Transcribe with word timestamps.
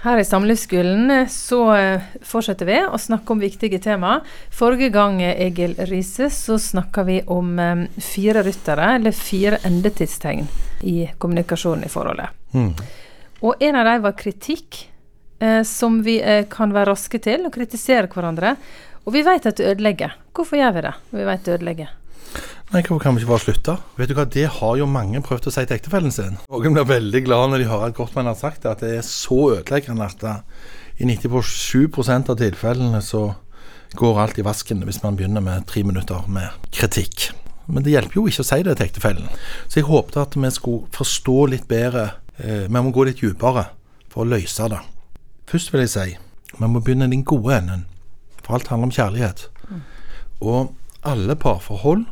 Her 0.00 0.18
i 0.18 0.24
Samlivsskolen 0.24 1.10
eh, 1.10 1.26
så 1.28 1.60
eh, 1.76 2.06
fortsetter 2.24 2.68
vi 2.68 2.78
å 2.88 2.98
snakke 2.98 3.34
om 3.34 3.42
viktige 3.42 3.78
tema. 3.84 4.20
Forrige 4.48 4.88
gang, 4.94 5.20
eh, 5.22 5.36
Egil 5.44 5.74
Riise, 5.90 6.30
så 6.32 6.56
snakka 6.58 7.04
vi 7.04 7.18
om 7.28 7.60
fire 8.00 8.40
ryttere, 8.46 8.94
eller 8.96 9.12
fire 9.12 9.60
endetidstegn, 9.68 10.48
i 10.88 11.10
kommunikasjonen 11.20 11.84
i 11.84 11.92
forholdet. 11.92 12.32
Mm. 12.56 12.72
Og 13.40 13.60
en 13.60 13.76
av 13.76 13.84
dem 13.84 14.02
var 14.02 14.16
kritikk, 14.16 14.86
eh, 15.38 15.62
som 15.62 16.00
vi 16.02 16.20
eh, 16.20 16.46
kan 16.48 16.72
være 16.72 16.92
raske 16.92 17.20
til 17.20 17.44
å 17.44 17.52
kritisere 17.52 18.08
hverandre. 18.08 18.56
Og 19.04 19.12
vi 19.16 19.24
vet 19.24 19.46
at 19.48 19.60
det 19.60 19.68
ødelegger. 19.74 20.16
Hvorfor 20.36 20.60
gjør 20.60 20.76
vi 20.76 20.86
det? 20.88 20.94
Vi 21.12 21.28
vet 21.28 21.44
det 21.44 21.56
ødelegger. 21.58 21.94
Nei, 22.70 22.84
Hvorfor 22.86 23.00
kan 23.02 23.16
vi 23.16 23.24
ikke 23.24 23.32
bare 23.32 23.42
slutte? 23.42 23.72
Vet 23.98 24.10
du 24.12 24.14
hva, 24.14 24.24
Det 24.30 24.46
har 24.46 24.76
jo 24.78 24.86
mange 24.86 25.18
prøvd 25.26 25.48
å 25.50 25.52
si 25.54 25.64
til 25.66 25.74
ektefellen 25.74 26.12
sin. 26.14 26.36
Noen 26.46 26.76
blir 26.76 26.86
veldig 26.86 27.22
glad 27.26 27.50
når 27.50 27.64
de 27.64 27.66
hører 27.66 27.90
at 27.90 27.96
Gottmann 27.96 28.30
har 28.30 28.36
sagt 28.38 28.62
det, 28.62 28.70
at 28.70 28.84
det 28.84 28.90
er 28.94 29.02
så 29.02 29.38
ødeleggende 29.56 30.06
at 30.06 30.22
i 31.02 31.08
97% 31.08 32.30
av 32.30 32.38
tilfellene 32.38 33.00
så 33.02 33.24
går 33.98 34.20
alt 34.22 34.38
i 34.38 34.44
vasken 34.46 34.84
hvis 34.86 35.00
man 35.02 35.18
begynner 35.18 35.42
med 35.42 35.66
tre 35.66 35.82
minutter 35.82 36.28
med 36.30 36.70
kritikk. 36.70 37.32
Men 37.66 37.82
det 37.82 37.96
hjelper 37.96 38.20
jo 38.20 38.24
ikke 38.30 38.44
å 38.44 38.48
si 38.52 38.60
det 38.62 38.76
til 38.78 38.86
ektefellen. 38.86 39.26
Så 39.66 39.80
jeg 39.80 39.88
håpte 39.90 40.22
at 40.22 40.38
vi 40.38 40.52
skulle 40.54 40.86
forstå 40.94 41.38
litt 41.50 41.66
bedre. 41.66 42.06
Eh, 42.38 42.68
vi 42.68 42.76
må 42.78 42.94
gå 42.94 43.08
litt 43.08 43.18
dypere 43.18 43.66
for 44.14 44.22
å 44.22 44.30
løse 44.30 44.70
det. 44.70 44.78
Først 45.50 45.74
vil 45.74 45.88
jeg 45.88 45.94
si 45.96 46.08
vi 46.54 46.70
må 46.70 46.78
begynne 46.78 47.10
i 47.10 47.14
den 47.16 47.26
gode 47.26 47.58
enden. 47.58 47.84
For 48.44 48.54
alt 48.54 48.70
handler 48.70 48.92
om 48.92 48.94
kjærlighet. 48.94 49.48
Mm. 49.66 49.82
Og 50.46 50.72
alle 51.02 51.34
parforhold 51.34 52.06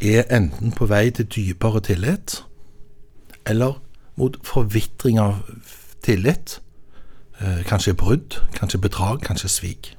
er 0.00 0.24
enten 0.30 0.72
på 0.72 0.86
vei 0.86 1.10
til 1.10 1.28
dypere 1.28 1.80
tillit, 1.80 2.44
eller 3.46 3.80
mot 4.16 4.36
forvitring 4.44 5.18
av 5.20 5.42
tillit. 6.02 6.60
Eh, 7.40 7.64
kanskje 7.64 7.94
brudd, 7.94 8.40
kanskje 8.54 8.80
bedrag, 8.80 9.20
kanskje 9.20 9.48
svik. 9.48 9.96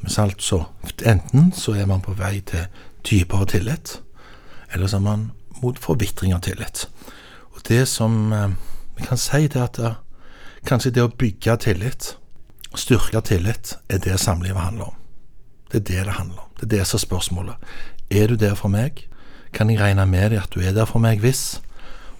Men 0.00 0.10
altså, 0.18 0.64
enten 1.06 1.52
så 1.52 1.72
er 1.72 1.86
man 1.86 2.00
på 2.00 2.14
vei 2.18 2.40
til 2.40 2.66
dypere 3.10 3.46
tillit, 3.46 4.00
eller 4.72 4.86
så 4.86 4.96
er 4.96 5.06
man 5.06 5.30
mot 5.62 5.78
forvitring 5.78 6.34
av 6.34 6.40
tillit. 6.40 6.88
Og 7.50 7.60
det 7.68 7.88
som 7.88 8.32
eh, 8.32 8.48
vi 8.96 9.06
kan 9.06 9.18
si, 9.18 9.46
det 9.48 9.56
er 9.56 9.64
at 9.64 9.76
det, 9.76 9.94
kanskje 10.66 10.90
det 10.90 11.02
å 11.02 11.12
bygge 11.18 11.56
tillit, 11.56 12.16
styrke 12.74 13.20
tillit, 13.20 13.74
er 13.88 13.98
det 13.98 14.20
samlivet 14.20 14.60
handler 14.60 14.84
om. 14.92 14.96
Det 15.72 15.80
er 15.80 15.86
det 15.90 16.04
det 16.06 16.18
handler 16.18 16.38
om. 16.38 16.50
Det 16.60 16.66
er 16.66 16.76
det 16.78 16.86
som 16.86 16.98
er 16.98 17.06
spørsmålet. 17.06 17.70
Er 18.10 18.26
du 18.26 18.36
der 18.36 18.54
for 18.54 18.68
meg? 18.68 19.06
Kan 19.52 19.70
jeg 19.70 19.80
regne 19.80 20.06
med 20.06 20.32
deg 20.32 20.42
at 20.42 20.54
du 20.54 20.60
er 20.60 20.74
der 20.74 20.86
for 20.86 21.02
meg 21.02 21.20
hvis? 21.22 21.60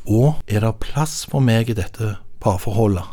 Og 0.07 0.39
er 0.47 0.63
det 0.63 0.77
plass 0.83 1.25
for 1.27 1.43
meg 1.43 1.71
i 1.71 1.75
dette 1.75 2.15
parforholdet? 2.41 3.05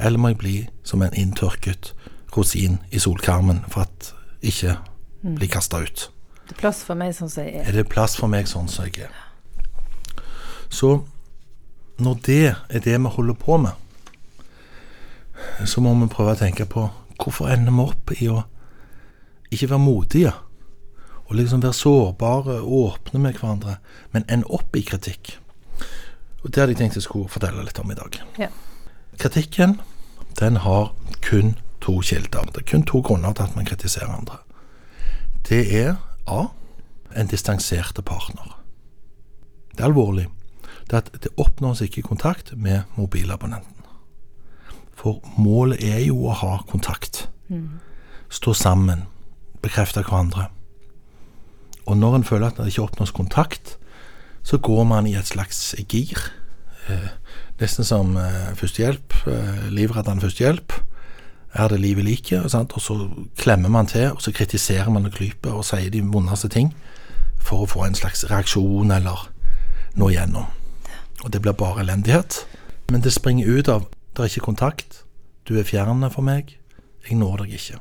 Eller 0.00 0.18
må 0.18 0.32
jeg 0.32 0.38
bli 0.40 0.54
som 0.84 1.02
en 1.04 1.14
inntørket 1.14 1.92
rosin 2.36 2.80
i 2.90 2.98
solkarmen 2.98 3.62
for 3.68 3.84
at 3.84 4.14
ikke 4.42 4.78
mm. 5.22 5.36
blir 5.36 5.52
kasta 5.52 5.82
ut? 5.84 6.08
Det 6.48 6.56
er 6.56 6.60
plass 6.64 6.82
for 6.84 6.98
meg 6.98 7.12
sånn 7.16 7.30
som 7.30 7.44
jeg 7.44 7.60
er. 7.60 7.68
Er 7.68 7.76
det 7.76 7.88
plass 7.92 8.16
for 8.18 8.32
meg 8.32 8.48
sånn 8.50 8.70
som 8.72 8.88
jeg 8.88 9.06
er? 9.06 9.12
Så 10.72 11.02
når 12.00 12.18
det 12.26 12.44
er 12.48 12.80
det 12.80 12.96
vi 12.96 13.12
holder 13.12 13.36
på 13.38 13.58
med, 13.60 13.76
så 15.68 15.84
må 15.84 15.92
vi 16.00 16.08
prøve 16.08 16.32
å 16.32 16.40
tenke 16.40 16.64
på 16.64 16.88
hvorfor 17.20 17.52
ender 17.52 17.76
vi 17.76 17.84
opp 17.84 18.14
i 18.16 18.30
å 18.32 18.40
ikke 19.52 19.68
være 19.74 19.84
modige? 19.84 20.32
Og 21.32 21.36
liksom 21.38 21.62
være 21.62 21.72
sårbare, 21.72 22.60
åpne 22.60 23.20
med 23.20 23.38
hverandre, 23.40 23.76
men 24.12 24.24
ende 24.28 24.50
opp 24.52 24.76
i 24.76 24.82
kritikk. 24.84 25.38
Og 26.42 26.50
Det 26.52 26.60
hadde 26.60 26.74
jeg 26.74 26.76
tenkt 26.76 26.98
jeg 26.98 27.06
skulle 27.06 27.28
fortelle 27.28 27.64
litt 27.64 27.78
om 27.80 27.90
i 27.90 27.96
dag. 27.96 28.18
Ja. 28.38 28.48
Kritikken 29.18 29.80
den 30.40 30.56
har 30.56 30.92
kun 31.22 31.56
to 31.80 32.00
kilder. 32.00 32.44
Det 32.52 32.56
er 32.56 32.68
kun 32.68 32.84
to 32.84 33.00
grunner 33.00 33.32
til 33.32 33.42
at 33.42 33.56
man 33.56 33.64
kritiserer 33.64 34.12
andre. 34.12 34.42
Det 35.48 35.64
er 35.80 35.96
A. 36.26 36.46
En 37.16 37.26
distanserte 37.26 38.02
partner. 38.02 38.58
Det 39.72 39.80
er 39.80 39.84
alvorlig. 39.88 40.28
Det 40.90 40.92
er 40.92 40.96
at 40.96 41.10
det 41.22 41.32
oppnås 41.36 41.80
ikke 41.80 42.02
kontakt 42.02 42.52
med 42.56 42.82
mobilabonnenten. 42.96 43.84
For 44.94 45.20
målet 45.36 45.80
er 45.80 46.04
jo 46.04 46.26
å 46.26 46.32
ha 46.32 46.58
kontakt. 46.68 47.28
Mm. 47.48 47.80
Stå 48.28 48.52
sammen. 48.52 49.06
Bekrefte 49.62 50.02
hverandre. 50.02 50.50
Og 51.86 51.96
når 51.96 52.16
en 52.16 52.24
føler 52.24 52.46
at 52.46 52.58
det 52.60 52.70
ikke 52.72 52.86
oppnås 52.86 53.10
kontakt, 53.10 53.76
så 54.42 54.58
går 54.58 54.84
man 54.84 55.06
i 55.06 55.14
et 55.18 55.26
slags 55.26 55.74
gir. 55.88 56.18
Eh, 56.88 57.10
nesten 57.60 57.86
som 57.86 58.16
eh, 58.16 58.54
førstehjelp. 58.58 59.14
Eh, 59.26 59.68
livreddende 59.70 60.22
førstehjelp. 60.22 60.72
Er 61.54 61.68
det 61.68 61.80
livet 61.80 62.04
liker? 62.04 62.42
Og 62.42 62.80
så 62.80 62.96
klemmer 63.38 63.68
man 63.68 63.86
til, 63.86 64.10
og 64.10 64.22
så 64.22 64.32
kritiserer 64.32 64.90
man 64.90 65.06
og 65.06 65.12
klyper 65.12 65.52
og 65.52 65.64
sier 65.64 65.90
de 65.90 66.02
vondeste 66.02 66.48
ting 66.48 66.72
for 67.42 67.62
å 67.62 67.70
få 67.70 67.86
en 67.86 67.98
slags 67.98 68.24
reaksjon 68.30 68.90
eller 68.94 69.28
nå 69.98 70.08
igjennom. 70.10 70.46
Og 71.22 71.32
det 71.32 71.42
blir 71.42 71.52
bare 71.52 71.82
elendighet. 71.82 72.46
Men 72.90 73.02
det 73.02 73.12
springer 73.12 73.46
ut 73.46 73.68
av 73.68 73.86
det 74.12 74.20
er 74.20 74.28
ikke 74.28 74.44
kontakt, 74.44 75.04
du 75.48 75.56
er 75.56 75.64
fjern 75.64 76.04
for 76.12 76.20
meg, 76.20 76.58
jeg 77.08 77.16
når 77.16 77.44
deg 77.44 77.54
ikke. 77.56 77.78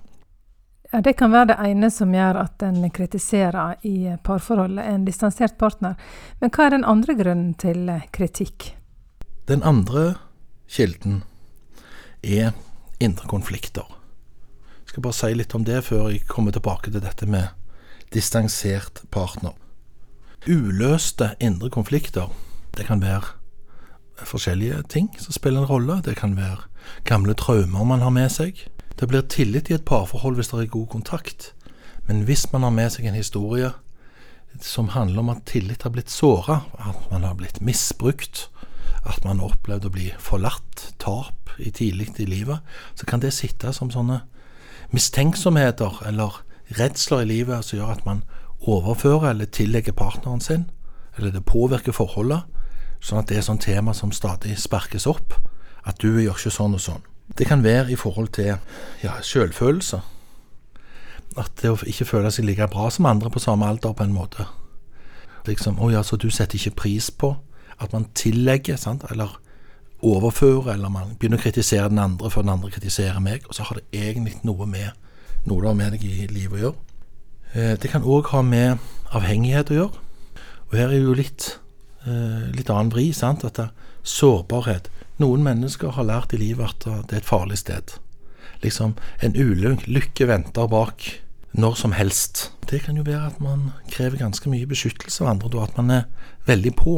Ja, 0.94 1.02
Det 1.02 1.14
kan 1.14 1.32
være 1.32 1.54
det 1.54 1.58
ene 1.64 1.88
som 1.92 2.12
gjør 2.12 2.42
at 2.42 2.64
en 2.68 2.90
kritiserer 2.92 3.78
i 3.88 4.12
parforholdet, 4.24 4.84
en 4.86 5.06
distansert 5.06 5.58
partner. 5.58 5.96
Men 6.42 6.52
hva 6.52 6.66
er 6.66 6.76
den 6.76 6.84
andre 6.84 7.16
grunnen 7.16 7.54
til 7.54 7.88
kritikk? 8.12 8.74
Den 9.48 9.64
andre 9.64 10.16
kilden 10.68 11.24
er 12.24 12.52
indre 13.00 13.28
konflikter. 13.28 13.88
Jeg 14.84 14.94
skal 14.94 15.04
bare 15.04 15.16
si 15.16 15.34
litt 15.34 15.56
om 15.56 15.64
det 15.64 15.80
før 15.88 16.10
jeg 16.12 16.28
kommer 16.28 16.52
tilbake 16.52 16.92
til 16.92 17.02
dette 17.02 17.26
med 17.26 17.48
distansert 18.12 19.06
partner. 19.12 19.56
Uløste 20.50 21.36
indre 21.40 21.70
konflikter, 21.70 22.28
det 22.76 22.86
kan 22.90 23.02
være 23.02 23.38
forskjellige 24.28 24.84
ting 24.90 25.08
som 25.20 25.32
spiller 25.32 25.64
en 25.64 25.72
rolle. 25.72 26.02
Det 26.04 26.18
kan 26.20 26.36
være 26.36 26.68
gamle 27.08 27.34
traumer 27.34 27.88
man 27.88 28.04
har 28.04 28.12
med 28.12 28.30
seg. 28.30 28.60
Det 29.00 29.08
blir 29.10 29.22
tillit 29.22 29.70
i 29.72 29.78
et 29.78 29.86
parforhold 29.86 30.38
hvis 30.38 30.52
det 30.52 30.60
er 30.60 30.74
god 30.74 30.88
kontakt. 30.92 31.54
Men 32.08 32.24
hvis 32.28 32.48
man 32.52 32.64
har 32.64 32.74
med 32.76 32.92
seg 32.94 33.08
en 33.08 33.18
historie 33.18 33.72
som 34.62 34.92
handler 34.92 35.24
om 35.24 35.32
at 35.32 35.46
tillit 35.48 35.84
har 35.84 35.94
blitt 35.94 36.12
såra, 36.12 36.62
at 36.80 37.08
man 37.12 37.24
har 37.24 37.38
blitt 37.40 37.62
misbrukt, 37.62 38.50
at 39.08 39.24
man 39.26 39.40
har 39.40 39.56
opplevd 39.56 39.88
å 39.88 39.94
bli 39.94 40.10
forlatt, 40.20 40.92
tap 41.00 41.54
i 41.60 41.72
tidlig 41.72 42.12
i 42.20 42.28
livet, 42.28 42.60
så 42.96 43.08
kan 43.08 43.22
det 43.24 43.34
sitte 43.34 43.74
som 43.74 43.92
sånne 43.92 44.22
mistenksomheter 44.92 46.02
eller 46.08 46.42
redsler 46.78 47.24
i 47.24 47.32
livet 47.32 47.66
som 47.66 47.80
gjør 47.80 47.96
at 47.96 48.06
man 48.06 48.24
overfører 48.68 49.32
eller 49.32 49.50
tillegger 49.50 49.96
partneren 49.98 50.42
sin, 50.44 50.68
eller 51.18 51.32
det 51.32 51.46
påvirker 51.48 51.96
forholdet, 51.96 52.44
sånn 53.02 53.22
at 53.24 53.32
det 53.32 53.40
er 53.40 53.48
sånn 53.48 53.62
tema 53.62 53.96
som 53.98 54.14
stadig 54.14 54.58
sparkes 54.60 55.08
opp. 55.10 55.34
At 55.82 55.98
du 56.04 56.12
gjør 56.22 56.38
ikke 56.38 56.54
sånn 56.54 56.78
og 56.78 56.84
sånn. 56.84 57.02
Det 57.38 57.48
kan 57.48 57.64
være 57.64 57.92
i 57.92 57.96
forhold 57.96 58.28
til 58.28 58.56
ja, 59.04 59.14
selvfølelse. 59.22 60.02
At 61.38 61.52
det 61.62 61.72
å 61.72 61.78
ikke 61.88 62.06
føle 62.06 62.32
seg 62.32 62.46
like 62.46 62.68
bra 62.68 62.90
som 62.92 63.08
andre 63.08 63.32
på 63.32 63.40
samme 63.40 63.68
alder, 63.68 63.94
på 63.94 64.04
en 64.04 64.14
måte. 64.14 64.46
Liksom, 65.48 65.80
å 65.80 65.90
ja, 65.92 66.04
så 66.04 66.20
du 66.20 66.30
setter 66.30 66.60
ikke 66.60 66.84
pris 66.84 67.12
på 67.12 67.36
at 67.82 67.94
man 67.94 68.10
tillegger, 68.16 68.76
sant, 68.78 69.06
eller 69.10 69.40
overfører, 70.02 70.74
eller 70.74 70.90
man 70.90 71.16
begynner 71.18 71.40
å 71.40 71.46
kritisere 71.46 71.90
den 71.90 72.02
andre 72.02 72.30
før 72.30 72.46
den 72.46 72.54
andre 72.56 72.72
kritiserer 72.74 73.22
meg, 73.24 73.46
og 73.48 73.56
så 73.56 73.66
har 73.66 73.80
det 73.80 74.02
egentlig 74.04 74.38
noe 74.44 74.68
med 74.70 74.92
noe 75.46 75.62
det 75.62 75.70
har 75.70 75.78
med 75.78 75.96
deg 75.96 76.06
i 76.06 76.28
livet 76.30 76.58
å 76.58 76.62
gjøre. 76.62 76.80
Eh, 77.54 77.76
det 77.82 77.90
kan 77.92 78.06
òg 78.06 78.30
ha 78.34 78.42
med 78.46 78.82
avhengighet 79.16 79.72
å 79.72 79.78
gjøre. 79.80 80.04
Og 80.70 80.78
her 80.78 80.94
er 80.94 81.02
jo 81.02 81.16
litt, 81.18 81.58
eh, 82.06 82.52
litt 82.54 82.70
annen 82.70 82.92
vri, 82.92 83.12
sant, 83.14 83.44
at 83.44 83.56
det 83.56 83.70
sårbarhet 84.04 84.90
noen 85.22 85.44
mennesker 85.46 85.96
har 85.96 86.08
lært 86.08 86.34
i 86.36 86.40
livet 86.42 86.72
at 86.88 87.08
det 87.10 87.18
er 87.18 87.22
et 87.22 87.28
farlig 87.28 87.60
sted. 87.62 87.96
Liksom, 88.62 88.96
en 89.26 89.38
ulykke 89.38 90.28
venter 90.30 90.70
bak 90.70 91.08
når 91.58 91.78
som 91.80 91.96
helst. 91.98 92.50
Det 92.70 92.84
kan 92.86 92.98
jo 92.98 93.06
være 93.08 93.32
at 93.34 93.40
man 93.44 93.72
krever 93.92 94.22
ganske 94.22 94.50
mye 94.50 94.70
beskyttelse 94.70 95.24
av 95.24 95.34
andre, 95.34 95.52
og 95.58 95.64
at 95.70 95.80
man 95.80 95.92
er 95.92 96.30
veldig 96.48 96.76
på. 96.80 96.96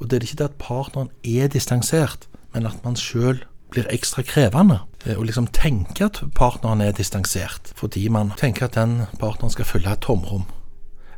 Og 0.00 0.10
det 0.10 0.18
er 0.18 0.26
ikke 0.26 0.40
det 0.40 0.50
at 0.50 0.58
partneren 0.62 1.12
er 1.22 1.52
distansert, 1.52 2.26
men 2.54 2.66
at 2.66 2.80
man 2.84 2.98
sjøl 2.98 3.44
blir 3.74 3.86
ekstra 3.92 4.24
krevende. 4.26 4.80
Og 5.04 5.12
eh, 5.12 5.22
liksom 5.28 5.48
tenke 5.54 6.08
at 6.08 6.22
partneren 6.34 6.82
er 6.82 6.96
distansert, 6.96 7.72
fordi 7.76 8.08
man 8.08 8.34
tenker 8.40 8.66
at 8.66 8.78
den 8.78 9.04
partneren 9.20 9.54
skal 9.54 9.68
fylle 9.68 9.94
et 9.94 10.04
tomrom 10.04 10.46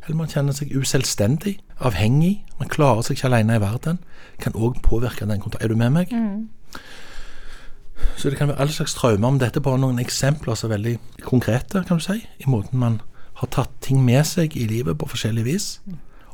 eller 0.07 0.21
man 0.21 0.31
kjenner 0.31 0.55
seg 0.55 0.71
uselvstendig, 0.71 1.57
avhengig, 1.79 2.45
man 2.59 2.69
klarer 2.69 3.05
seg 3.05 3.17
ikke 3.17 3.29
alene 3.29 3.57
i 3.57 3.61
verden, 3.61 3.99
kan 4.41 4.55
òg 4.57 4.81
påvirke 4.85 5.25
den 5.25 5.41
kontakten. 5.41 5.65
Er 5.65 5.73
du 5.73 5.77
med 5.77 5.93
meg? 5.93 6.13
Mm. 6.13 6.47
Så 8.17 8.29
det 8.29 8.37
kan 8.37 8.49
være 8.49 8.59
all 8.61 8.69
slags 8.73 8.93
traumer. 8.93 9.29
Men 9.29 9.39
dette 9.41 9.59
er 9.59 9.65
bare 9.65 9.81
noen 9.81 10.01
eksempler 10.01 10.57
som 10.57 10.71
er 10.71 10.77
veldig 10.77 10.95
konkrete, 11.25 11.83
kan 11.87 12.01
du 12.01 12.05
si, 12.05 12.19
i 12.21 12.49
måten 12.49 12.79
man 12.79 13.01
har 13.37 13.49
tatt 13.53 13.73
ting 13.85 14.01
med 14.05 14.25
seg 14.25 14.57
i 14.57 14.65
livet 14.69 14.97
på 14.97 15.09
forskjellig 15.09 15.45
vis, 15.45 15.67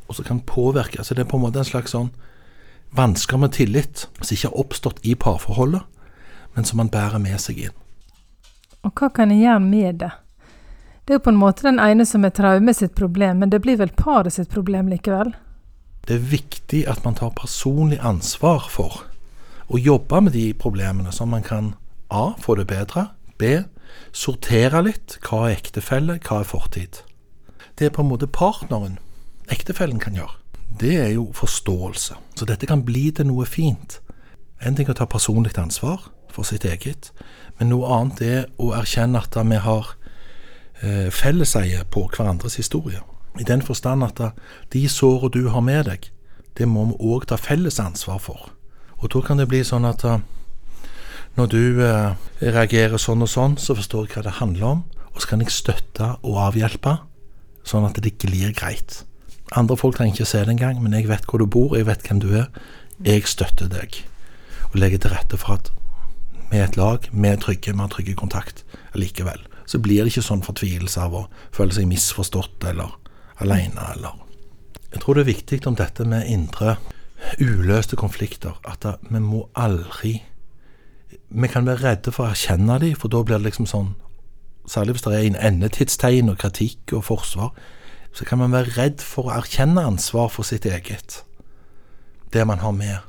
og 0.07 0.15
så 0.15 0.23
kan 0.23 0.39
påvirke. 0.39 1.01
Altså 1.01 1.15
det 1.15 1.25
er 1.25 1.31
på 1.31 1.39
en 1.39 1.43
måte 1.43 1.59
en 1.59 1.67
slags 1.67 1.91
sånn 1.95 2.13
vansker 2.95 3.39
med 3.41 3.55
tillit 3.57 4.05
som 4.21 4.35
ikke 4.35 4.49
har 4.49 4.59
oppstått 4.59 5.01
i 5.03 5.15
parforholdet, 5.19 5.81
men 6.55 6.65
som 6.65 6.79
man 6.79 6.91
bærer 6.93 7.19
med 7.19 7.39
seg 7.41 7.65
inn. 7.65 7.79
Og 8.83 8.91
hva 8.99 9.09
kan 9.15 9.31
en 9.31 9.39
gjøre 9.39 9.63
med 9.63 10.03
det? 10.03 10.11
Det 11.03 11.11
er 11.11 11.17
jo 11.19 11.23
på 11.25 11.33
en 11.33 11.39
måte 11.39 11.65
den 11.65 11.81
ene 11.83 12.05
som 12.07 12.23
er 12.23 12.31
traume 12.31 12.71
sitt 12.73 12.93
problem, 12.95 13.41
men 13.43 13.51
det 13.51 13.59
blir 13.65 13.75
vel 13.81 13.91
paret 13.91 14.31
sitt 14.37 14.47
problem 14.53 14.87
likevel? 14.87 15.33
Det 16.07 16.15
er 16.15 16.29
viktig 16.31 16.85
at 16.87 17.03
man 17.03 17.17
tar 17.19 17.33
personlig 17.35 17.97
ansvar 17.99 18.69
for 18.71 19.01
å 19.67 19.79
jobbe 19.79 20.21
med 20.23 20.35
de 20.35 20.45
problemene, 20.55 21.11
så 21.11 21.27
man 21.27 21.43
kan 21.43 21.73
A. 22.09 22.35
få 22.39 22.55
det 22.55 22.67
bedre, 22.67 23.09
B. 23.37 23.63
sortere 24.13 24.83
litt. 24.83 25.17
Hva 25.27 25.49
er 25.49 25.57
ektefelle, 25.57 26.19
hva 26.23 26.39
er 26.39 26.47
fortid? 26.47 27.01
Det 27.75 27.87
er 27.87 27.95
på 27.95 28.03
en 28.03 28.11
måte 28.11 28.27
partneren 28.27 28.99
ektefellen 29.51 29.99
kan 29.99 30.15
gjøre. 30.15 30.37
Det 30.79 30.95
er 31.01 31.09
jo 31.17 31.31
forståelse. 31.35 32.15
Så 32.35 32.45
dette 32.45 32.69
kan 32.69 32.85
bli 32.85 33.09
til 33.11 33.27
noe 33.27 33.45
fint. 33.45 33.99
En 34.61 34.75
ting 34.75 34.87
er 34.87 34.95
å 34.95 35.01
ta 35.01 35.05
personlig 35.09 35.57
ansvar 35.59 36.07
for 36.31 36.47
sitt 36.47 36.63
eget, 36.65 37.11
men 37.59 37.69
noe 37.73 37.89
annet 37.91 38.21
er 38.21 38.45
å 38.57 38.71
erkjenne 38.77 39.19
at 39.19 39.35
vi 39.35 39.59
har 39.59 39.95
felleseie 41.13 41.83
på 41.93 42.07
hverandres 42.11 42.57
historie. 42.59 42.99
I 43.39 43.45
den 43.47 43.61
forstand 43.61 44.03
at 44.03 44.19
de 44.73 44.81
såra 44.89 45.29
du 45.31 45.47
har 45.49 45.61
med 45.61 45.85
deg, 45.87 46.09
det 46.57 46.67
må 46.67 46.85
vi 46.89 46.97
òg 47.13 47.27
ta 47.29 47.37
felles 47.39 47.79
ansvar 47.79 48.19
for. 48.19 48.51
Og 48.99 49.11
da 49.13 49.21
kan 49.25 49.39
det 49.39 49.47
bli 49.51 49.63
sånn 49.65 49.87
at 49.87 50.03
når 51.33 51.49
du 51.49 51.81
eh, 51.81 52.13
reagerer 52.45 53.01
sånn 53.01 53.25
og 53.25 53.31
sånn, 53.31 53.55
så 53.57 53.73
forstår 53.73 54.05
jeg 54.05 54.13
hva 54.13 54.25
det 54.27 54.35
handler 54.37 54.67
om, 54.69 54.83
og 55.13 55.21
så 55.21 55.31
kan 55.31 55.41
jeg 55.41 55.53
støtte 55.53 56.11
og 56.21 56.37
avhjelpe, 56.45 56.99
sånn 57.65 57.87
at 57.87 57.97
det 58.05 58.19
glir 58.21 58.53
greit. 58.53 59.01
Andre 59.57 59.77
folk 59.79 59.97
trenger 59.97 60.13
ikke 60.13 60.29
se 60.29 60.43
det 60.45 60.53
engang, 60.53 60.81
men 60.83 60.93
jeg 60.93 61.09
vet 61.09 61.25
hvor 61.25 61.41
du 61.41 61.47
bor, 61.49 61.73
jeg 61.77 61.87
vet 61.89 62.05
hvem 62.05 62.21
du 62.21 62.29
er. 62.37 62.51
Jeg 63.03 63.25
støtter 63.29 63.69
deg 63.71 64.03
og 64.69 64.77
legger 64.81 65.01
til 65.01 65.13
rette 65.13 65.39
for 65.41 65.57
at 65.57 65.71
vi 66.51 66.59
er 66.61 66.67
et 66.67 66.77
lag, 66.77 67.09
vi 67.09 67.29
er 67.29 67.41
trygge, 67.41 67.73
vi 67.73 67.81
har 67.81 67.89
trygge 67.89 68.15
kontakt 68.17 68.61
likevel. 68.97 69.41
Så 69.65 69.79
blir 69.79 70.03
det 70.03 70.13
ikke 70.13 70.25
sånn 70.25 70.43
fortvilelse 70.45 71.01
av 71.01 71.15
å 71.15 71.23
føle 71.55 71.73
seg 71.75 71.87
misforstått 71.87 72.63
eller 72.69 72.95
aleine 73.43 73.91
eller 73.95 74.19
Jeg 74.93 75.01
tror 75.01 75.15
det 75.15 75.23
er 75.23 75.33
viktig 75.33 75.67
om 75.67 75.75
dette 75.75 76.05
med 76.05 76.27
indre 76.29 76.77
uløste 77.39 77.95
konflikter, 77.95 78.59
at 78.67 78.85
vi 79.09 79.19
må 79.19 79.47
aldri 79.55 80.21
vi 81.33 81.47
kan 81.49 81.65
være 81.65 81.81
redde 81.81 82.11
for 82.13 82.27
å 82.27 82.33
erkjenne 82.33 82.75
dem, 82.81 82.93
for 82.99 83.09
da 83.09 83.23
blir 83.25 83.39
det 83.39 83.49
liksom 83.49 83.69
sånn 83.69 83.93
Særlig 84.63 84.93
hvis 84.95 85.03
det 85.03 85.11
er 85.17 85.25
en 85.27 85.41
endetidstegn 85.49 86.29
og 86.31 86.37
kritikk 86.39 86.93
og 86.95 87.01
forsvar, 87.03 87.49
så 88.15 88.23
kan 88.23 88.39
man 88.39 88.53
være 88.53 88.77
redd 88.77 89.01
for 89.03 89.27
å 89.27 89.33
erkjenne 89.35 89.83
ansvar 89.83 90.29
for 90.31 90.47
sitt 90.47 90.63
eget. 90.63 91.17
Det 92.31 92.45
man 92.47 92.61
har 92.63 92.71
med. 92.71 93.01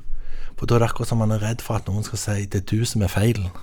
For 0.59 0.67
da 0.67 0.75
er 0.75 0.83
det 0.83 0.89
akkurat 0.89 1.13
som 1.13 1.21
man 1.23 1.31
er 1.31 1.39
redd 1.45 1.63
for 1.63 1.79
at 1.79 1.87
noen 1.87 2.03
skal 2.03 2.19
si 2.19 2.45
'det 2.45 2.59
er 2.59 2.67
du 2.75 2.83
som 2.83 3.01
er 3.07 3.07
feilen'. 3.07 3.55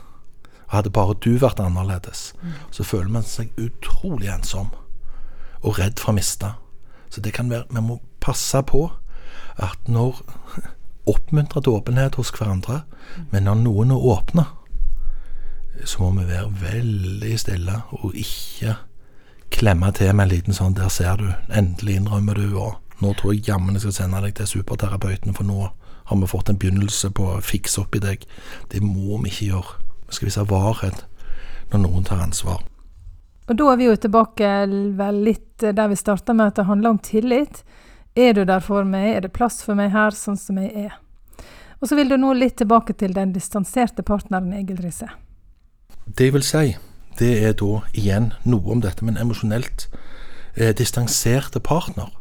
Hadde 0.72 0.90
bare 0.90 1.14
du 1.20 1.36
vært 1.38 1.60
annerledes, 1.60 2.32
mm. 2.42 2.52
så 2.72 2.84
føler 2.84 3.10
man 3.12 3.26
seg 3.28 3.52
utrolig 3.60 4.30
ensom. 4.32 4.70
Og 5.62 5.78
redd 5.78 6.00
for 6.00 6.12
å 6.12 6.16
miste. 6.16 6.54
Så 7.12 7.20
det 7.20 7.34
kan 7.36 7.50
være 7.52 7.69
Vi 7.70 7.82
må 7.84 8.00
passe 8.20 8.62
på 8.66 8.88
at 9.60 9.88
når 9.88 10.22
Oppmuntre 11.02 11.58
til 11.58 11.74
åpenhet 11.74 12.14
hos 12.14 12.30
hverandre, 12.30 12.84
mm. 13.16 13.22
men 13.32 13.42
når 13.42 13.56
noen 13.64 13.90
er 13.90 14.04
åpne, 14.06 14.44
så 15.84 15.98
må 15.98 16.20
vi 16.20 16.28
være 16.28 16.52
veldig 16.60 17.38
stille 17.40 17.80
og 17.98 18.14
ikke 18.14 18.76
klemme 19.50 19.90
til 19.92 20.14
med 20.14 20.24
en 20.24 20.30
liten 20.30 20.54
sånn 20.54 20.74
'Der 20.74 20.88
ser 20.88 21.16
du. 21.16 21.32
Endelig 21.50 21.96
innrømmer 21.96 22.34
du.' 22.34 22.58
og 22.58 22.78
'Nå 23.00 23.14
tror 23.19 23.32
jeg 23.32 23.48
jammen 23.48 23.74
jeg 23.74 23.80
skal 23.80 23.92
sende 23.92 24.22
deg 24.22 24.34
til 24.34 24.46
superterapeuten, 24.46 25.34
for 25.34 25.44
nå 25.44 25.70
har 26.04 26.16
vi 26.16 26.26
fått 26.26 26.48
en 26.48 26.58
begynnelse 26.58 27.10
på 27.10 27.22
å 27.34 27.40
fikse 27.40 27.80
opp 27.80 27.96
i 27.96 27.98
deg.' 27.98 28.26
Det 28.70 28.82
må 28.82 29.22
vi 29.22 29.30
ikke 29.30 29.46
gjøre. 29.46 29.92
Vi 30.12 30.19
skal 30.19 30.29
vise 30.29 30.44
varhet 30.44 31.06
når 31.73 31.81
noen 31.87 32.05
tar 32.05 32.20
ansvar. 32.20 32.61
Og 33.49 33.56
da 33.56 33.70
er 33.73 33.79
vi 33.81 33.87
jo 33.87 33.94
tilbake 33.97 34.50
vel 34.99 35.23
litt 35.25 35.64
der 35.64 35.88
vi 35.88 35.97
starta 35.97 36.35
med 36.37 36.53
at 36.53 36.61
det 36.61 36.67
handler 36.69 36.93
om 36.93 36.99
tillit. 37.00 37.62
Er 38.12 38.37
du 38.37 38.44
der 38.44 38.61
for 38.61 38.85
meg? 38.85 39.09
Er 39.17 39.25
det 39.25 39.32
plass 39.32 39.62
for 39.64 39.79
meg 39.79 39.94
her, 39.94 40.12
sånn 40.12 40.37
som 40.37 40.61
jeg 40.61 40.91
er? 40.91 40.99
Og 41.81 41.88
så 41.88 41.97
vil 41.97 42.12
du 42.12 42.19
nå 42.20 42.35
litt 42.37 42.59
tilbake 42.61 42.93
til 42.93 43.17
den 43.17 43.32
distanserte 43.32 44.05
partneren 44.05 44.53
Egil 44.55 44.85
Risse. 44.85 45.09
Det 46.05 46.29
jeg 46.29 46.35
vil 46.37 46.44
si, 46.44 46.67
det 47.19 47.32
er 47.49 47.56
da 47.56 47.81
igjen 47.97 48.35
noe 48.44 48.76
om 48.76 48.85
dette 48.85 49.00
med 49.00 49.17
en 49.17 49.25
emosjonelt 49.25 49.88
eh, 50.55 50.76
distanserte 50.76 51.65
partner. 51.65 52.12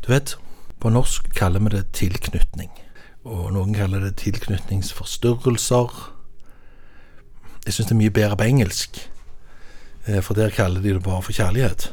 Du 0.00 0.08
vet, 0.08 0.38
på 0.80 0.88
norsk 0.88 1.28
kaller 1.36 1.60
vi 1.68 1.76
det 1.76 1.84
tilknytning. 2.00 2.72
Og 3.28 3.52
noen 3.54 3.76
kaller 3.76 4.08
det 4.08 4.16
tilknytningsforstyrrelser. 4.24 5.92
Jeg 7.66 7.74
syns 7.74 7.88
det 7.88 7.94
er 7.94 8.00
mye 8.02 8.14
bedre 8.14 8.36
på 8.36 8.44
engelsk, 8.44 9.10
eh, 10.06 10.22
for 10.22 10.34
der 10.34 10.50
kaller 10.50 10.82
de 10.82 10.94
det 10.94 11.02
bare 11.02 11.22
for 11.22 11.32
kjærlighet. 11.32 11.92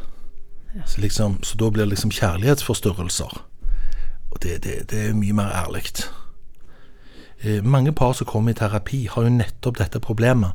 Ja. 0.75 0.85
Så, 0.85 1.01
liksom, 1.01 1.43
så, 1.43 1.57
da 1.57 1.69
blir 1.69 1.83
det 1.83 1.89
liksom 1.89 2.11
kjærlighetsforstyrrelser. 2.11 3.45
Og 4.31 4.43
det, 4.43 4.63
det, 4.63 4.89
det 4.89 5.09
er 5.09 5.13
mye 5.13 5.33
mer 5.33 5.53
ærlig. 5.53 5.83
Eh, 7.43 7.63
mange 7.65 7.91
par 7.91 8.13
som 8.13 8.27
kommer 8.27 8.51
i 8.51 8.53
terapi, 8.53 9.07
har 9.11 9.23
jo 9.23 9.29
nettopp 9.29 9.77
dette 9.77 9.99
problemet. 9.99 10.51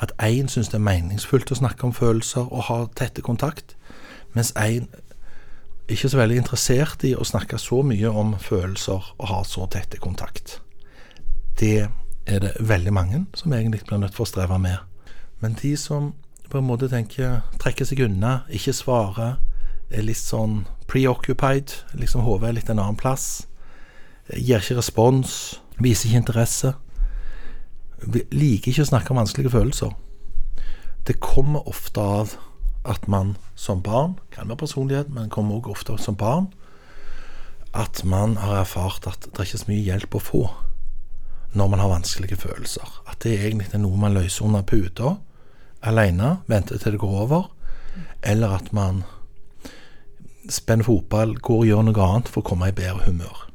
At 0.00 0.12
én 0.22 0.48
syns 0.48 0.68
det 0.68 0.80
er 0.80 0.84
meningsfullt 0.84 1.50
å 1.50 1.58
snakke 1.58 1.86
om 1.86 1.94
følelser 1.94 2.52
og 2.52 2.68
ha 2.68 2.86
tette 2.96 3.22
kontakt, 3.22 3.76
mens 4.34 4.52
én 4.52 4.90
ikke 5.88 6.08
så 6.08 6.18
veldig 6.18 6.36
interessert 6.42 7.04
i 7.06 7.14
å 7.14 7.24
snakke 7.24 7.58
så 7.62 7.78
mye 7.86 8.10
om 8.10 8.34
følelser 8.42 9.12
og 9.18 9.28
ha 9.30 9.42
så 9.46 9.68
tette 9.70 10.00
kontakt. 10.02 10.58
Det 11.60 11.88
er 12.26 12.42
det 12.42 12.52
veldig 12.60 12.92
mange 12.92 13.24
som 13.34 13.52
egentlig 13.52 13.84
blir 13.86 14.00
nødt 14.02 14.14
for 14.14 14.26
å 14.26 14.30
streve 14.30 14.58
med. 14.58 14.78
Men 15.40 15.56
de 15.62 15.76
som 15.78 16.14
på 16.50 16.58
en 16.58 16.66
måte 16.66 16.88
tenker 16.90 17.42
trekker 17.62 17.86
seg 17.86 18.02
unna, 18.06 18.40
ikke 18.50 18.74
svarer, 18.74 19.36
er 19.90 20.02
litt 20.02 20.18
sånn 20.18 20.64
preoccupied, 20.90 21.74
liksom 21.94 22.24
hodet 22.26 22.48
er 22.48 22.56
litt 22.58 22.70
en 22.70 22.82
annen 22.82 22.98
plass, 22.98 23.46
gir 24.34 24.58
ikke 24.58 24.80
respons 24.80 25.60
Viser 25.76 26.08
ikke 26.08 26.20
interesse. 26.22 26.70
Liker 28.32 28.70
ikke 28.70 28.84
å 28.86 28.88
snakke 28.88 29.12
om 29.12 29.18
vanskelige 29.20 29.52
følelser. 29.52 29.90
Det 31.04 31.18
kommer 31.20 31.68
ofte 31.68 32.00
av 32.00 32.32
at 32.88 33.04
man 33.12 33.34
som 33.58 33.82
barn, 33.84 34.14
kan 34.32 34.48
være 34.48 34.62
personlighet, 34.62 35.10
men 35.12 35.28
kommer 35.28 35.58
også 35.58 35.74
ofte 35.74 35.98
som 36.00 36.16
barn, 36.16 36.48
at 37.76 38.00
man 38.08 38.38
har 38.40 38.62
erfart 38.62 39.04
at 39.10 39.28
det 39.28 39.36
er 39.36 39.50
ikke 39.50 39.60
så 39.60 39.68
mye 39.68 39.84
hjelp 39.84 40.16
å 40.16 40.22
få 40.22 40.42
når 41.56 41.68
man 41.72 41.82
har 41.82 41.88
vanskelige 41.88 42.36
følelser. 42.36 43.02
At 43.08 43.22
det 43.24 43.38
egentlig 43.38 43.70
er 43.72 43.82
noe 43.82 43.98
man 44.00 44.14
løser 44.16 44.44
under 44.44 44.62
puta 44.66 45.16
alene, 45.86 46.36
venter 46.50 46.78
til 46.78 46.96
det 46.96 47.00
går 47.00 47.20
over, 47.24 47.50
eller 48.22 48.56
at 48.58 48.72
man 48.72 49.04
spenner 50.50 50.84
fotball, 50.84 51.36
går 51.38 51.62
og 51.62 51.66
gjør 51.66 51.82
noe 51.86 52.06
annet 52.06 52.30
for 52.30 52.42
å 52.42 52.48
komme 52.50 52.70
i 52.70 52.76
bedre 52.76 53.06
humør. 53.06 53.46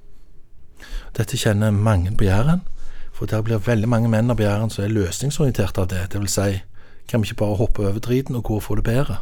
Dette 1.18 1.38
kjenner 1.38 1.72
mange 1.72 2.14
på 2.16 2.24
Jæren. 2.24 2.64
For 3.12 3.30
der 3.30 3.44
blir 3.46 3.62
veldig 3.62 3.90
mange 3.90 4.10
menn 4.10 4.32
av 4.32 4.40
Jæren 4.42 4.72
som 4.74 4.86
er 4.86 4.94
løsningsorienterte 4.96 5.84
av 5.84 5.90
det. 5.92 6.08
Det 6.12 6.20
vil 6.20 6.32
si, 6.32 6.62
kan 7.08 7.22
vi 7.22 7.30
ikke 7.30 7.44
bare 7.44 7.60
hoppe 7.60 7.84
over 7.86 8.00
driten 8.00 8.36
og 8.40 8.44
gå 8.48 8.56
og 8.58 8.64
få 8.64 8.80
det 8.80 8.86
bedre? 8.88 9.20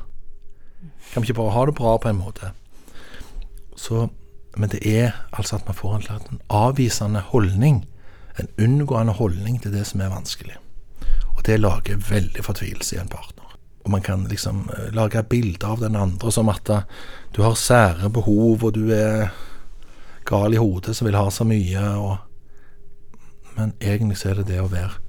Kan 1.11 1.23
vi 1.23 1.27
ikke 1.27 1.41
bare 1.41 1.55
ha 1.55 1.65
det 1.65 1.75
bra 1.75 1.97
på 1.97 2.09
en 2.09 2.21
måte? 2.21 2.53
Så, 3.75 4.07
men 4.55 4.69
det 4.69 4.79
er 4.85 5.17
altså 5.33 5.57
at 5.57 5.65
man 5.67 5.75
får 5.75 5.95
en 5.97 6.39
avvisende 6.49 7.19
holdning. 7.33 7.85
En 8.39 8.47
unngående 8.57 9.13
holdning 9.13 9.59
til 9.61 9.73
det 9.75 9.85
som 9.87 10.01
er 10.01 10.13
vanskelig. 10.13 10.55
Og 11.35 11.43
det 11.45 11.59
lager 11.59 11.99
veldig 12.09 12.43
fortvilelse 12.43 12.95
i 12.95 13.01
en 13.01 13.11
partner. 13.11 13.55
Og 13.83 13.91
man 13.91 14.01
kan 14.01 14.25
liksom 14.29 14.69
eh, 14.77 14.89
lage 14.95 15.23
bilder 15.23 15.67
av 15.67 15.83
den 15.83 15.95
andre 15.95 16.31
som 16.31 16.49
at 16.51 16.69
eh, 16.69 16.87
du 17.35 17.41
har 17.43 17.55
sære 17.55 18.09
behov, 18.09 18.63
og 18.63 18.73
du 18.75 18.91
er 18.95 19.29
gal 20.29 20.53
i 20.53 20.59
hodet 20.61 20.95
som 20.95 21.07
vil 21.07 21.17
ha 21.17 21.29
så 21.31 21.47
mye. 21.47 21.83
Og, 21.97 22.17
men 23.55 23.73
egentlig 23.81 24.19
så 24.19 24.31
er 24.31 24.41
det 24.41 24.49
det 24.51 24.63
å 24.63 24.71
være 24.71 24.99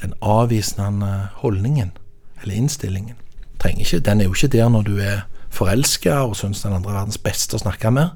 den 0.00 0.12
avvisende 0.20 1.30
holdningen, 1.40 1.94
eller 2.42 2.54
innstillingen. 2.54 3.16
Trenger 3.58 3.80
Ikke, 3.80 4.04
den 4.04 4.20
er 4.20 4.28
jo 4.28 4.34
ikke 4.36 4.52
der 4.52 4.68
når 4.68 4.82
du 4.84 4.98
er 5.00 5.24
forelska 5.56 6.18
og 6.28 6.36
syns 6.36 6.60
den 6.62 6.74
andre 6.76 6.92
er 6.92 6.98
verdens 6.98 7.18
beste 7.22 7.56
å 7.56 7.62
snakke 7.62 7.90
med, 7.90 8.12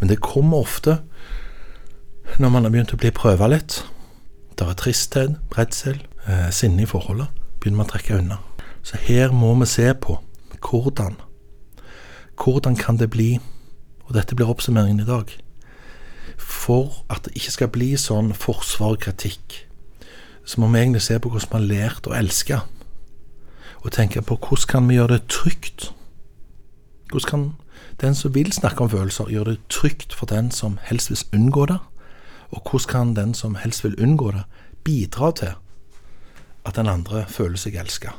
men 0.00 0.08
det 0.08 0.22
kommer 0.24 0.64
ofte 0.64 1.02
når 2.38 2.48
man 2.48 2.64
har 2.64 2.70
begynt 2.70 2.94
å 2.94 3.00
bli 3.00 3.10
prøva 3.14 3.48
litt. 3.50 3.80
Det 4.58 4.66
er 4.68 4.76
tristhet, 4.78 5.36
redsel, 5.56 5.98
eh, 6.26 6.50
sinne 6.50 6.82
i 6.82 6.86
forholdet. 6.86 7.28
Begynner 7.60 7.76
man 7.76 7.86
å 7.86 7.92
trekke 7.92 8.18
unna. 8.18 8.38
Så 8.82 8.96
her 8.96 9.32
må 9.32 9.54
vi 9.58 9.66
se 9.66 9.94
på 9.94 10.20
hvordan. 10.60 11.16
Hvordan 12.36 12.76
kan 12.76 12.96
det 12.96 13.10
bli, 13.10 13.38
og 14.06 14.14
dette 14.14 14.34
blir 14.34 14.48
oppsummeringen 14.48 15.00
i 15.00 15.08
dag, 15.08 15.32
for 16.38 17.04
at 17.10 17.24
det 17.24 17.34
ikke 17.36 17.52
skal 17.52 17.68
bli 17.68 17.96
sånn 17.96 18.32
forsvar 18.34 18.96
og 18.96 19.00
kritikk, 19.00 19.66
så 20.44 20.60
må 20.60 20.70
vi 20.72 20.80
egentlig 20.80 21.02
se 21.02 21.18
på 21.18 21.28
hvordan 21.28 21.68
vi 21.68 21.76
har 21.76 21.90
lært 21.90 22.08
å 22.08 22.16
elske. 22.16 22.60
Og 23.84 23.92
tenke 23.92 24.22
på 24.22 24.36
hvordan 24.36 24.68
kan 24.68 24.88
vi 24.88 24.94
gjøre 24.94 25.18
det 25.18 25.28
trygt? 25.28 25.92
Hvordan 27.10 27.28
kan 27.30 27.52
den 28.00 28.14
som 28.14 28.34
vil 28.34 28.52
snakke 28.52 28.80
om 28.84 28.90
følelser, 28.90 29.28
gjøre 29.28 29.56
det 29.56 29.68
trygt 29.68 30.14
for 30.14 30.26
den 30.26 30.50
som 30.50 30.78
helst 30.82 31.10
vil 31.10 31.40
unngå 31.40 31.66
det? 31.66 31.78
Og 32.50 32.62
hvordan 32.70 32.88
kan 32.88 33.16
den 33.16 33.34
som 33.34 33.54
helst 33.54 33.84
vil 33.84 34.00
unngå 34.02 34.30
det, 34.30 34.42
bidra 34.84 35.30
til 35.36 35.52
at 36.66 36.76
den 36.76 36.88
andre 36.88 37.24
føler 37.28 37.56
seg 37.56 37.76
elska. 37.80 38.12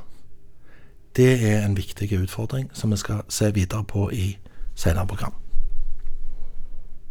Det 1.16 1.34
er 1.44 1.66
en 1.66 1.78
viktig 1.78 2.08
utfordring 2.22 2.70
som 2.74 2.92
vi 2.92 2.98
skal 2.98 3.26
se 3.30 3.54
videre 3.54 3.84
på 3.84 4.10
i 4.12 4.38
senere 4.76 5.08
program. 5.08 5.41